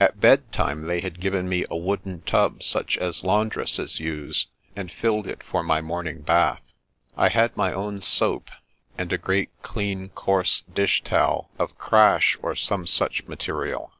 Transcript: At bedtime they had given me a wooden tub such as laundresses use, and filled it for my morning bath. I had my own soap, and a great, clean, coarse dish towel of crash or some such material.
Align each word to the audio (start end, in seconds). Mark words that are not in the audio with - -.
At 0.00 0.18
bedtime 0.22 0.86
they 0.86 1.02
had 1.02 1.20
given 1.20 1.50
me 1.50 1.66
a 1.68 1.76
wooden 1.76 2.22
tub 2.22 2.62
such 2.62 2.96
as 2.96 3.24
laundresses 3.24 4.00
use, 4.00 4.46
and 4.74 4.90
filled 4.90 5.26
it 5.26 5.42
for 5.42 5.62
my 5.62 5.82
morning 5.82 6.22
bath. 6.22 6.62
I 7.14 7.28
had 7.28 7.54
my 7.58 7.74
own 7.74 8.00
soap, 8.00 8.48
and 8.96 9.12
a 9.12 9.18
great, 9.18 9.50
clean, 9.60 10.08
coarse 10.14 10.62
dish 10.62 11.04
towel 11.04 11.50
of 11.58 11.76
crash 11.76 12.38
or 12.40 12.54
some 12.54 12.86
such 12.86 13.24
material. 13.26 13.92